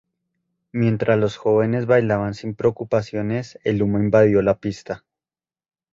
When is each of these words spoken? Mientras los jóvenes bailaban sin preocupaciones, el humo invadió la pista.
Mientras 0.71 1.15
los 1.19 1.37
jóvenes 1.37 1.85
bailaban 1.85 2.33
sin 2.33 2.55
preocupaciones, 2.55 3.59
el 3.63 3.83
humo 3.83 3.99
invadió 3.99 4.41
la 4.41 4.57
pista. 4.57 5.03